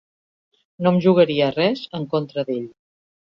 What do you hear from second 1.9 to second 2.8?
en contra d'ell.